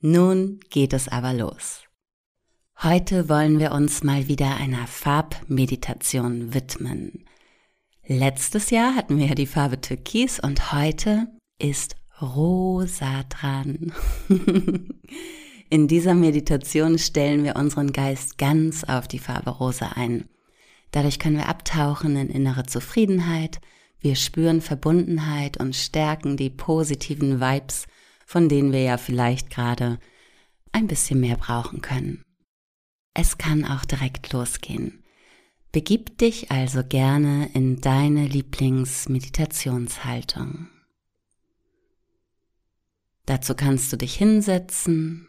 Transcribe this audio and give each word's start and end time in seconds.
Nun 0.00 0.58
geht 0.68 0.92
es 0.92 1.06
aber 1.06 1.32
los. 1.32 1.87
Heute 2.80 3.28
wollen 3.28 3.58
wir 3.58 3.72
uns 3.72 4.04
mal 4.04 4.28
wieder 4.28 4.56
einer 4.56 4.86
Farbmeditation 4.86 6.54
widmen. 6.54 7.24
Letztes 8.06 8.70
Jahr 8.70 8.94
hatten 8.94 9.18
wir 9.18 9.26
ja 9.26 9.34
die 9.34 9.48
Farbe 9.48 9.80
Türkis 9.80 10.38
und 10.38 10.72
heute 10.72 11.26
ist 11.58 11.96
Rosa 12.22 13.24
dran. 13.24 13.92
In 15.70 15.88
dieser 15.88 16.14
Meditation 16.14 17.00
stellen 17.00 17.42
wir 17.42 17.56
unseren 17.56 17.92
Geist 17.92 18.38
ganz 18.38 18.84
auf 18.84 19.08
die 19.08 19.18
Farbe 19.18 19.50
Rosa 19.50 19.94
ein. 19.96 20.28
Dadurch 20.92 21.18
können 21.18 21.38
wir 21.38 21.48
abtauchen 21.48 22.14
in 22.14 22.30
innere 22.30 22.64
Zufriedenheit, 22.64 23.60
wir 23.98 24.14
spüren 24.14 24.60
Verbundenheit 24.60 25.56
und 25.56 25.74
stärken 25.74 26.36
die 26.36 26.48
positiven 26.48 27.40
Vibes, 27.40 27.86
von 28.24 28.48
denen 28.48 28.70
wir 28.70 28.82
ja 28.82 28.98
vielleicht 28.98 29.50
gerade 29.50 29.98
ein 30.70 30.86
bisschen 30.86 31.18
mehr 31.18 31.36
brauchen 31.36 31.82
können. 31.82 32.22
Es 33.14 33.38
kann 33.38 33.64
auch 33.64 33.84
direkt 33.84 34.32
losgehen. 34.32 35.04
Begib 35.72 36.18
dich 36.18 36.50
also 36.50 36.82
gerne 36.82 37.50
in 37.52 37.80
deine 37.80 38.26
Lieblingsmeditationshaltung. 38.26 40.66
Dazu 43.26 43.54
kannst 43.54 43.92
du 43.92 43.98
dich 43.98 44.14
hinsetzen, 44.14 45.28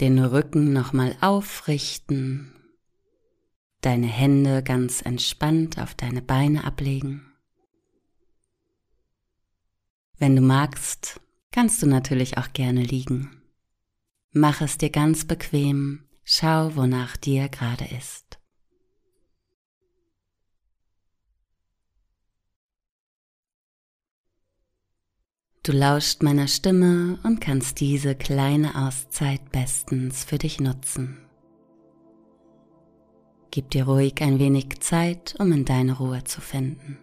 den 0.00 0.18
Rücken 0.18 0.72
nochmal 0.72 1.14
aufrichten, 1.20 2.54
deine 3.82 4.06
Hände 4.06 4.62
ganz 4.62 5.02
entspannt 5.02 5.78
auf 5.78 5.94
deine 5.94 6.22
Beine 6.22 6.64
ablegen. 6.64 7.26
Wenn 10.18 10.34
du 10.36 10.42
magst, 10.42 11.20
kannst 11.50 11.82
du 11.82 11.86
natürlich 11.86 12.38
auch 12.38 12.54
gerne 12.54 12.82
liegen. 12.82 13.39
Mach 14.32 14.60
es 14.60 14.78
dir 14.78 14.90
ganz 14.90 15.24
bequem, 15.24 16.04
schau, 16.22 16.76
wonach 16.76 17.16
dir 17.16 17.48
gerade 17.48 17.84
ist. 17.86 18.38
Du 25.64 25.72
lauscht 25.72 26.22
meiner 26.22 26.46
Stimme 26.46 27.18
und 27.24 27.40
kannst 27.40 27.80
diese 27.80 28.14
kleine 28.14 28.86
Auszeit 28.86 29.50
bestens 29.50 30.24
für 30.24 30.38
dich 30.38 30.60
nutzen. 30.60 31.18
Gib 33.50 33.70
dir 33.70 33.84
ruhig 33.84 34.22
ein 34.22 34.38
wenig 34.38 34.78
Zeit, 34.78 35.34
um 35.40 35.50
in 35.50 35.64
deine 35.64 35.98
Ruhe 35.98 36.22
zu 36.22 36.40
finden. 36.40 36.98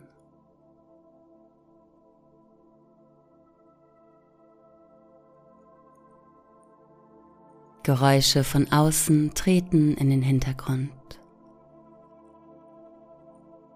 Geräusche 7.87 8.43
von 8.43 8.69
außen 8.69 9.33
treten 9.33 9.95
in 9.95 10.09
den 10.09 10.21
Hintergrund. 10.21 10.91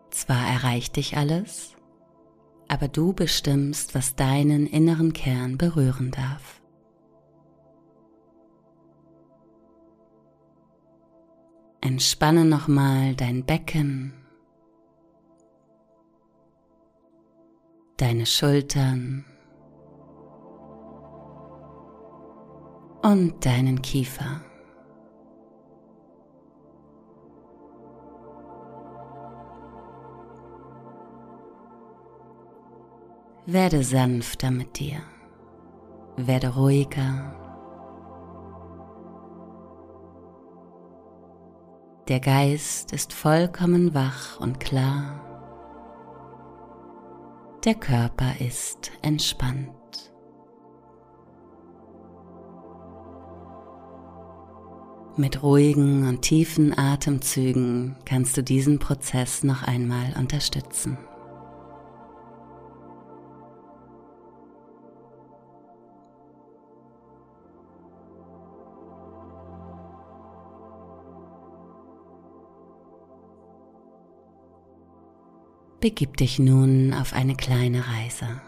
Zwar 0.10 0.46
erreicht 0.50 0.98
dich 0.98 1.16
alles, 1.16 1.78
aber 2.68 2.90
du 2.90 3.14
bestimmst, 3.14 3.96
was 3.96 4.18
deinen 4.18 4.68
inneren 4.68 5.14
Kern 5.14 5.58
berühren 5.58 6.12
darf. 6.12 6.62
Entspanne 11.80 12.44
nochmal 12.44 13.16
dein 13.16 13.46
Becken, 13.46 14.12
deine 17.96 18.26
Schultern, 18.26 19.24
und 23.02 23.46
deinen 23.46 23.82
Kiefer. 23.82 24.42
Werde 33.46 33.84
sanfter 33.84 34.52
mit 34.52 34.80
dir, 34.80 35.02
werde 36.16 36.54
ruhiger. 36.56 37.36
Der 42.08 42.20
Geist 42.20 42.94
ist 42.94 43.14
vollkommen 43.14 43.94
wach 43.94 44.40
und 44.40 44.60
klar. 44.60 45.22
Der 47.66 47.76
Körper 47.76 48.40
ist 48.40 48.92
entspannt. 49.02 50.11
Mit 55.18 55.44
ruhigen 55.44 56.08
und 56.08 56.22
tiefen 56.22 56.78
Atemzügen 56.78 57.98
kannst 58.06 58.38
du 58.38 58.44
diesen 58.44 58.80
Prozess 58.80 59.44
noch 59.44 59.64
einmal 59.64 60.14
unterstützen. 60.18 60.98
Begib 75.82 76.16
dich 76.18 76.40
nun 76.40 76.94
auf 76.94 77.14
eine 77.14 77.36
kleine 77.36 77.84
Reise. 77.86 78.42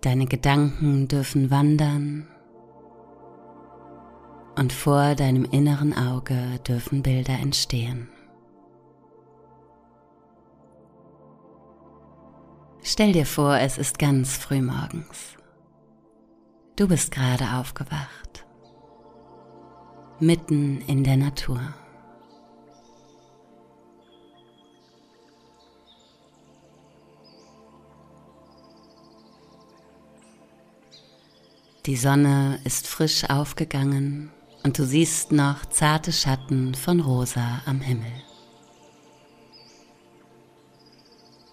Deine 0.00 0.26
Gedanken 0.26 1.06
dürfen 1.06 1.50
wandern 1.50 2.26
und 4.60 4.74
vor 4.74 5.14
deinem 5.14 5.46
inneren 5.46 5.96
Auge 5.96 6.60
dürfen 6.68 7.02
Bilder 7.02 7.32
entstehen. 7.32 8.10
Stell 12.82 13.14
dir 13.14 13.24
vor, 13.24 13.56
es 13.56 13.78
ist 13.78 13.98
ganz 13.98 14.36
früh 14.36 14.60
morgens. 14.60 15.38
Du 16.76 16.86
bist 16.88 17.10
gerade 17.10 17.54
aufgewacht, 17.54 18.44
mitten 20.18 20.82
in 20.82 21.04
der 21.04 21.16
Natur. 21.16 21.62
Die 31.86 31.96
Sonne 31.96 32.60
ist 32.64 32.86
frisch 32.86 33.24
aufgegangen 33.30 34.30
und 34.62 34.78
du 34.78 34.84
siehst 34.84 35.32
noch 35.32 35.64
zarte 35.66 36.12
Schatten 36.12 36.74
von 36.74 37.00
Rosa 37.00 37.62
am 37.66 37.80
Himmel. 37.80 38.12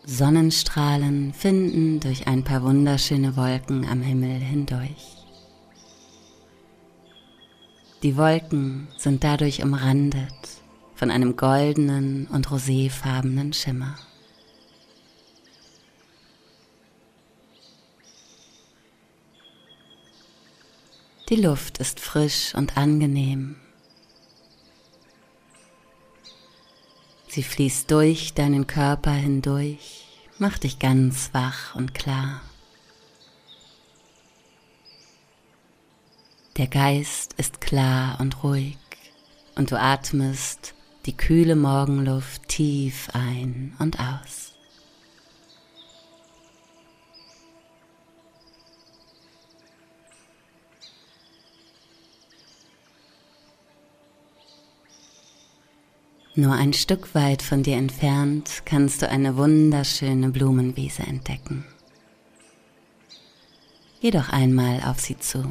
Sonnenstrahlen 0.06 1.34
finden 1.34 2.00
durch 2.00 2.28
ein 2.28 2.44
paar 2.44 2.64
wunderschöne 2.64 3.36
Wolken 3.36 3.86
am 3.86 4.02
Himmel 4.02 4.40
hindurch. 4.40 5.18
Die 8.04 8.16
Wolken 8.16 8.88
sind 8.98 9.24
dadurch 9.24 9.64
umrandet 9.64 10.62
von 10.96 11.12
einem 11.12 11.36
goldenen 11.36 12.28
und 12.28 12.48
roséfarbenen 12.50 13.54
Schimmer. 13.54 13.96
Die 21.30 21.36
Luft 21.36 21.80
ist 21.80 22.00
frisch 22.00 22.56
und 22.56 22.78
angenehm. 22.78 23.58
Sie 27.28 27.44
fließt 27.44 27.92
durch 27.92 28.34
deinen 28.34 28.66
Körper 28.66 29.12
hindurch, 29.12 30.06
macht 30.40 30.64
dich 30.64 30.80
ganz 30.80 31.32
wach 31.34 31.76
und 31.76 31.94
klar. 31.94 32.42
Der 36.56 36.68
Geist 36.68 37.34
ist 37.34 37.60
klar 37.60 38.20
und 38.22 38.44
ruhig 38.44 38.78
und 39.56 39.72
du 39.72 39.80
atmest 39.80 40.76
die 41.06 41.16
kühle 41.16 41.58
Morgenluft 41.58 42.48
tief 42.48 43.10
ein 43.14 43.76
und 43.80 44.00
aus. 44.00 44.57
Nur 56.40 56.54
ein 56.54 56.72
Stück 56.72 57.16
weit 57.16 57.42
von 57.42 57.64
dir 57.64 57.78
entfernt 57.78 58.62
kannst 58.64 59.02
du 59.02 59.10
eine 59.10 59.38
wunderschöne 59.38 60.30
Blumenwiese 60.30 61.02
entdecken. 61.02 61.66
Geh 64.02 64.12
doch 64.12 64.30
einmal 64.30 64.84
auf 64.84 65.00
sie 65.00 65.18
zu. 65.18 65.44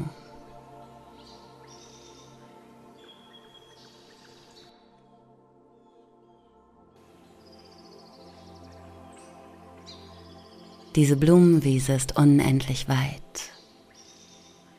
Diese 10.95 11.17
Blumenwiese 11.17 11.91
ist 11.95 12.17
unendlich 12.17 12.87
weit, 12.87 13.51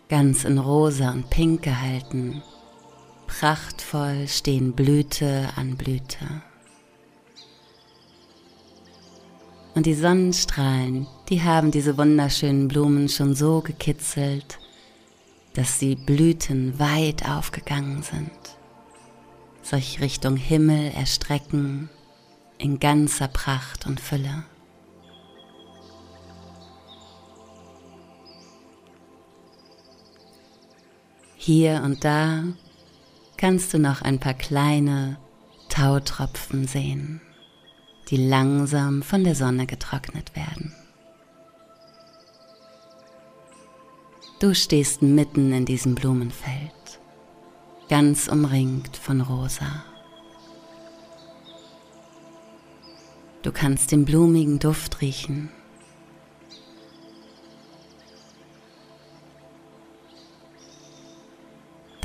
ganz 0.09 0.45
in 0.45 0.57
rosa 0.57 1.11
und 1.11 1.29
pink 1.29 1.65
gehalten 1.65 2.43
prachtvoll 3.39 4.27
stehen 4.27 4.73
Blüte 4.73 5.49
an 5.55 5.77
Blüte. 5.77 6.43
Und 9.77 9.87
die 9.87 9.95
Sonnenstrahlen, 9.95 11.07
die 11.29 11.43
haben 11.43 11.71
diese 11.71 11.97
wunderschönen 11.97 12.67
Blumen 12.67 13.09
schon 13.09 13.37
so 13.37 13.61
gekitzelt, 13.61 14.59
dass 15.55 15.79
die 15.79 15.95
Blüten 15.95 16.81
weit 16.81 17.29
aufgegangen 17.29 18.03
sind, 18.03 18.33
sich 19.63 20.01
Richtung 20.01 20.37
Himmel 20.37 20.91
erstrecken 20.91 21.91
in 22.59 22.81
ganzer 22.81 23.29
Pracht 23.29 23.87
und 23.87 24.01
Fülle. 24.01 24.43
Hier 31.37 31.83
und 31.85 32.05
da 32.05 32.43
kannst 33.39 33.73
du 33.73 33.79
noch 33.79 34.03
ein 34.03 34.19
paar 34.19 34.35
kleine 34.35 35.17
Tautropfen 35.71 36.67
sehen, 36.67 37.23
die 38.09 38.17
langsam 38.17 39.03
von 39.03 39.25
der 39.25 39.35
Sonne 39.35 39.67
getrocknet 39.67 40.37
werden. 40.37 40.75
Du 44.41 44.55
stehst 44.55 45.03
mitten 45.03 45.53
in 45.53 45.65
diesem 45.65 45.95
Blumenfeld, 45.95 47.01
ganz 47.89 48.29
umringt 48.29 48.97
von 48.97 49.21
Rosa. 49.21 49.85
Du 53.43 53.53
kannst 53.53 53.93
den 53.93 54.05
blumigen 54.05 54.59
Duft 54.59 55.01
riechen 55.01 55.49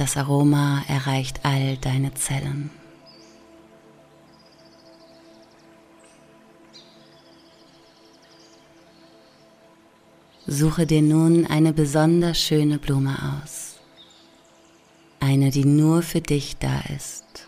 Das 0.03 0.17
Aroma 0.17 0.83
erreicht 0.89 1.45
all 1.45 1.77
deine 1.77 2.13
Zellen. 2.13 2.69
Suche 10.45 10.85
dir 10.85 11.01
nun 11.01 11.47
eine 11.47 11.71
besonders 11.71 12.37
schöne 12.37 12.79
Blume 12.79 13.15
aus. 13.41 13.79
Eine, 15.21 15.51
die 15.51 15.63
nur 15.63 16.01
für 16.01 16.19
dich 16.19 16.57
da 16.57 16.81
ist. 16.93 17.47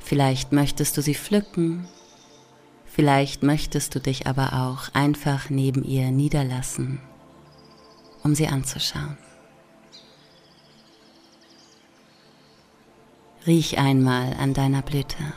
Vielleicht 0.00 0.52
möchtest 0.52 0.98
du 0.98 1.00
sie 1.00 1.14
pflücken, 1.14 1.88
vielleicht 2.84 3.42
möchtest 3.42 3.94
du 3.94 4.00
dich 4.00 4.26
aber 4.26 4.52
auch 4.52 4.94
einfach 4.94 5.48
neben 5.48 5.82
ihr 5.82 6.10
niederlassen 6.10 7.00
um 8.26 8.34
sie 8.34 8.48
anzuschauen. 8.48 9.16
Riech 13.46 13.78
einmal 13.78 14.34
an 14.34 14.52
deiner 14.52 14.82
Blüte. 14.82 15.32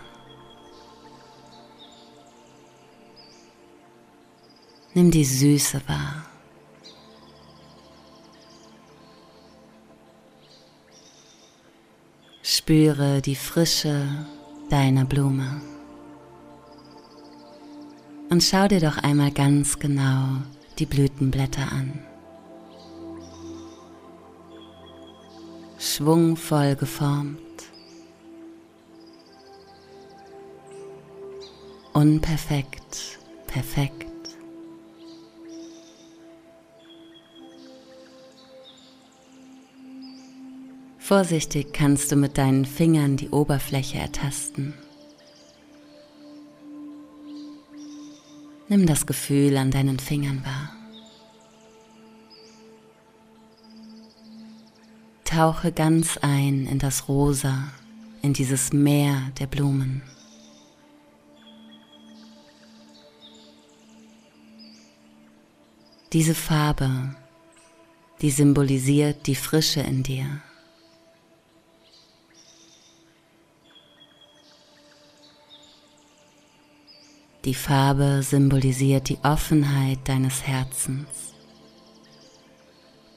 Nimm 4.96 5.12
die 5.12 5.24
Süße 5.24 5.82
wahr. 5.88 6.26
Spüre 12.42 13.22
die 13.22 13.36
Frische 13.36 14.26
deiner 14.72 15.06
Blume. 15.06 15.62
Und 18.32 18.44
schau 18.44 18.68
dir 18.68 18.80
doch 18.80 18.98
einmal 18.98 19.32
ganz 19.32 19.78
genau 19.78 20.40
die 20.80 20.88
Blütenblätter 20.88 21.72
an. 21.72 22.09
Schwungvoll 26.00 26.78
geformt. 26.78 27.40
Unperfekt, 31.92 33.20
perfekt. 33.48 34.08
Vorsichtig 41.00 41.74
kannst 41.74 42.14
du 42.14 42.16
mit 42.16 42.38
deinen 42.38 42.64
Fingern 42.64 43.18
die 43.18 43.32
Oberfläche 43.32 43.98
ertasten. 43.98 44.74
Nimm 48.70 48.86
das 48.86 49.06
Gefühl 49.06 49.58
an 49.58 49.72
deinen 49.72 50.00
Fingern 50.00 50.46
wahr. 50.46 50.79
Tauche 55.40 55.72
ganz 55.72 56.18
ein 56.18 56.68
in 56.68 56.80
das 56.80 57.08
Rosa, 57.08 57.72
in 58.22 58.34
dieses 58.34 58.74
Meer 58.74 59.32
der 59.40 59.48
Blumen. 59.48 60.02
Diese 66.12 66.36
Farbe, 66.36 67.16
die 68.20 68.32
symbolisiert 68.32 69.28
die 69.28 69.36
Frische 69.36 69.80
in 69.80 70.04
dir. 70.04 70.42
Die 77.46 77.56
Farbe 77.56 78.24
symbolisiert 78.24 79.08
die 79.08 79.20
Offenheit 79.24 80.00
deines 80.04 80.44
Herzens, 80.44 81.34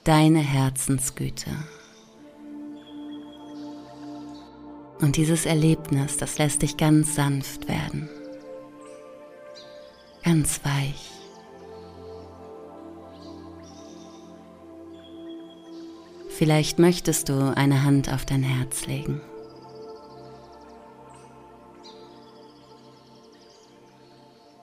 deine 0.04 0.38
Herzensgüte. 0.38 1.50
Und 5.02 5.16
dieses 5.16 5.46
Erlebnis, 5.46 6.16
das 6.16 6.38
lässt 6.38 6.62
dich 6.62 6.76
ganz 6.76 7.16
sanft 7.16 7.66
werden, 7.66 8.08
ganz 10.22 10.60
weich. 10.64 11.10
Vielleicht 16.28 16.78
möchtest 16.78 17.28
du 17.28 17.52
eine 17.56 17.82
Hand 17.82 18.12
auf 18.12 18.24
dein 18.24 18.44
Herz 18.44 18.86
legen. 18.86 19.20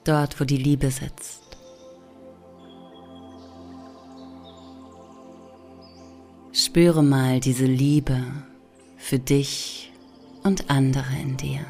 Dort, 0.05 0.39
wo 0.39 0.45
die 0.45 0.57
Liebe 0.57 0.89
sitzt. 0.89 1.43
Spüre 6.53 7.03
mal 7.03 7.41
diese 7.41 7.65
Liebe 7.65 8.23
für 8.97 9.19
dich 9.19 9.89
und 10.43 10.69
andere 10.69 11.15
in 11.21 11.37
dir. 11.37 11.65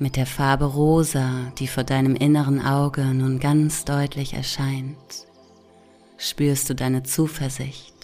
Mit 0.00 0.14
der 0.14 0.26
Farbe 0.26 0.66
Rosa, 0.66 1.50
die 1.58 1.66
vor 1.66 1.82
deinem 1.82 2.14
inneren 2.14 2.64
Auge 2.64 3.04
nun 3.06 3.40
ganz 3.40 3.84
deutlich 3.84 4.34
erscheint, 4.34 5.26
spürst 6.16 6.70
du 6.70 6.74
deine 6.74 7.02
Zuversicht. 7.02 7.94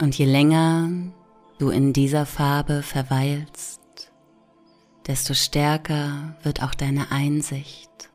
Und 0.00 0.16
je 0.16 0.26
länger 0.26 0.90
du 1.58 1.70
in 1.70 1.92
dieser 1.92 2.24
Farbe 2.24 2.82
verweilst, 2.82 4.12
desto 5.06 5.34
stärker 5.34 6.36
wird 6.42 6.62
auch 6.62 6.74
deine 6.74 7.10
Einsicht, 7.10 8.10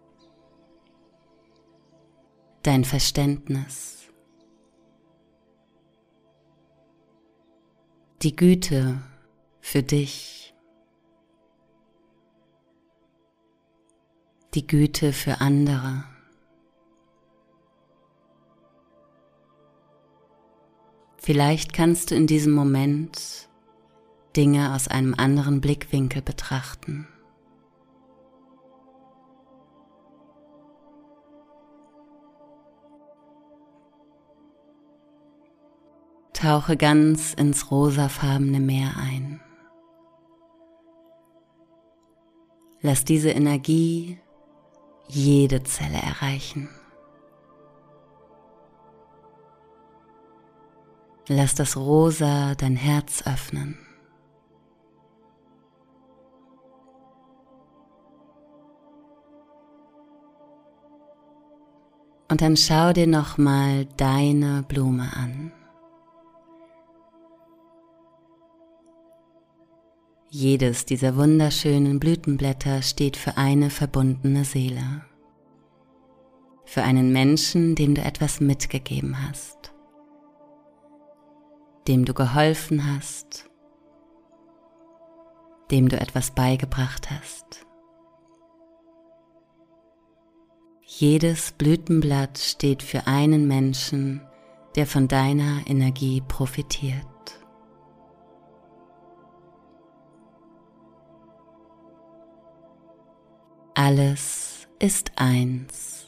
dein 2.64 2.86
Verständnis, 2.86 4.08
die 8.22 8.36
Güte 8.36 9.02
für 9.60 9.84
dich, 9.84 10.54
die 14.54 14.66
Güte 14.66 15.12
für 15.12 15.42
andere. 15.42 16.06
Vielleicht 21.26 21.72
kannst 21.72 22.12
du 22.12 22.16
in 22.16 22.28
diesem 22.28 22.52
Moment 22.52 23.48
Dinge 24.36 24.76
aus 24.76 24.90
einem 24.90 25.14
anderen 25.14 25.62
Blickwinkel 25.62 26.22
betrachten. 26.22 27.08
Tauche 36.34 36.76
ganz 36.76 37.34
ins 37.34 37.72
rosafarbene 37.72 38.60
Meer 38.60 38.98
ein. 38.98 39.40
Lass 42.82 43.06
diese 43.06 43.30
Energie 43.30 44.20
jede 45.08 45.64
Zelle 45.64 46.00
erreichen. 46.00 46.68
Lass 51.30 51.56
das 51.56 51.78
Rosa 51.78 52.54
dein 52.56 52.76
Herz 52.76 53.26
öffnen. 53.26 53.78
Und 62.30 62.42
dann 62.42 62.58
schau 62.58 62.92
dir 62.92 63.08
nochmal 63.08 63.86
deine 63.96 64.64
Blume 64.68 65.16
an. 65.16 65.54
Jedes 70.30 70.86
dieser 70.86 71.16
wunderschönen 71.16 72.00
Blütenblätter 72.00 72.82
steht 72.82 73.16
für 73.16 73.38
eine 73.38 73.70
verbundene 73.70 74.44
Seele. 74.44 75.06
Für 76.66 76.82
einen 76.82 77.14
Menschen, 77.14 77.76
dem 77.76 77.94
du 77.94 78.02
etwas 78.02 78.42
mitgegeben 78.42 79.16
hast 79.26 79.63
dem 81.88 82.06
du 82.06 82.14
geholfen 82.14 82.94
hast, 82.94 83.50
dem 85.72 85.90
du 85.90 86.00
etwas 86.00 86.32
beigebracht 86.32 87.10
hast. 87.12 87.66
Jedes 90.82 91.52
Blütenblatt 91.54 92.38
steht 92.38 92.84
für 92.84 93.08
einen 93.08 93.48
Menschen, 93.48 94.22
der 94.76 94.86
von 94.86 95.08
deiner 95.08 95.62
Energie 95.68 96.22
profitiert. 96.28 97.06
Alles 103.76 104.68
ist 104.80 105.12
eins 105.16 106.06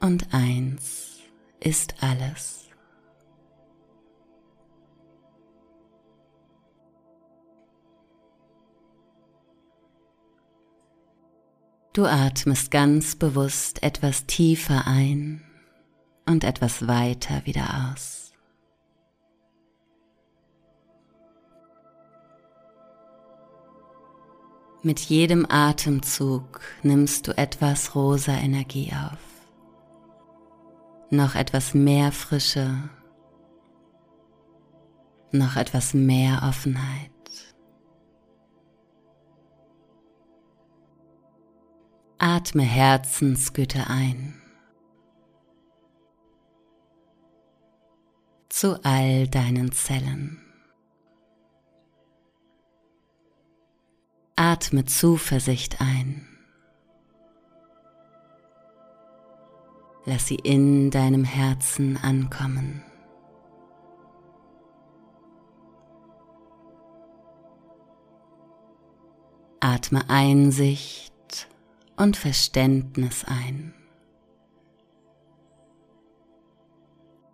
und 0.00 0.32
eins 0.32 1.20
ist 1.60 2.02
alles. 2.02 2.63
Du 11.94 12.06
atmest 12.06 12.72
ganz 12.72 13.14
bewusst 13.14 13.84
etwas 13.84 14.26
tiefer 14.26 14.84
ein 14.84 15.44
und 16.26 16.42
etwas 16.42 16.88
weiter 16.88 17.46
wieder 17.46 17.92
aus. 17.92 18.32
Mit 24.82 24.98
jedem 24.98 25.46
Atemzug 25.48 26.60
nimmst 26.82 27.28
du 27.28 27.38
etwas 27.38 27.94
rosa 27.94 28.32
Energie 28.32 28.92
auf. 28.92 29.20
Noch 31.10 31.36
etwas 31.36 31.74
mehr 31.74 32.10
Frische, 32.10 32.76
noch 35.30 35.54
etwas 35.54 35.94
mehr 35.94 36.42
Offenheit. 36.42 37.13
Atme 42.26 42.62
Herzensgüte 42.62 43.86
ein. 43.86 44.40
Zu 48.48 48.82
all 48.82 49.28
deinen 49.28 49.72
Zellen. 49.72 50.40
Atme 54.36 54.86
Zuversicht 54.86 55.82
ein. 55.82 56.26
Lass 60.06 60.26
sie 60.26 60.36
in 60.36 60.90
deinem 60.90 61.24
Herzen 61.24 61.98
ankommen. 61.98 62.82
Atme 69.60 70.08
Einsicht 70.08 71.13
und 71.96 72.16
Verständnis 72.16 73.24
ein. 73.24 73.74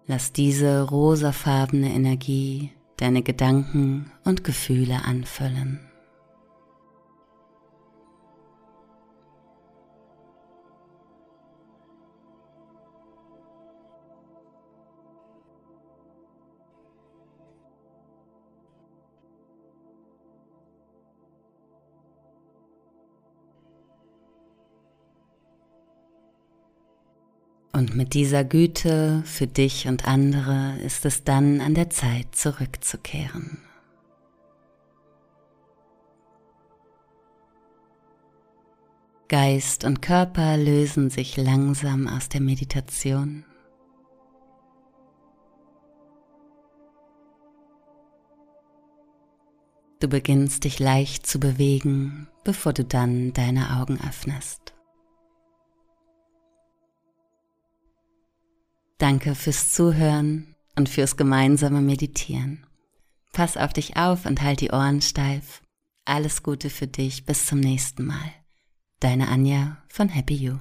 Lass 0.07 0.33
diese 0.33 0.83
rosafarbene 0.89 1.93
Energie 1.93 2.73
deine 2.97 3.23
Gedanken 3.23 4.11
und 4.25 4.45
Gefühle 4.45 5.05
anfüllen. 5.05 5.90
Und 27.81 27.97
mit 27.97 28.13
dieser 28.13 28.45
Güte 28.45 29.23
für 29.25 29.47
dich 29.47 29.89
und 29.89 30.07
andere 30.07 30.77
ist 30.85 31.07
es 31.07 31.25
dann 31.25 31.63
an 31.63 31.73
der 31.73 31.89
Zeit 31.89 32.27
zurückzukehren. 32.33 33.57
Geist 39.29 39.85
und 39.85 40.03
Körper 40.03 40.59
lösen 40.59 41.09
sich 41.09 41.39
langsam 41.39 42.07
aus 42.07 42.29
der 42.29 42.43
Meditation. 42.43 43.47
Du 50.01 50.09
beginnst 50.09 50.65
dich 50.65 50.81
leicht 50.81 51.27
zu 51.27 51.41
bewegen, 51.41 52.29
bevor 52.45 52.75
du 52.75 52.85
dann 52.85 53.33
deine 53.33 53.81
Augen 53.81 53.99
öffnest. 54.07 54.70
Danke 59.01 59.35
fürs 59.35 59.73
Zuhören 59.73 60.55
und 60.77 60.91
fürs 60.91 61.17
gemeinsame 61.17 61.81
Meditieren. 61.81 62.67
Pass 63.33 63.57
auf 63.57 63.73
dich 63.73 63.97
auf 63.97 64.27
und 64.27 64.43
halt 64.43 64.61
die 64.61 64.73
Ohren 64.73 65.01
steif. 65.01 65.63
Alles 66.05 66.43
Gute 66.43 66.69
für 66.69 66.87
dich. 66.87 67.25
Bis 67.25 67.47
zum 67.47 67.61
nächsten 67.61 68.05
Mal. 68.05 68.35
Deine 69.01 69.29
Anja 69.29 69.79
von 69.89 70.11
Happy 70.11 70.35
You. 70.35 70.59